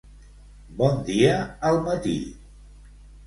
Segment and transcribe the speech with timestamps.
[0.79, 1.35] Bon dia
[1.71, 2.17] al matí.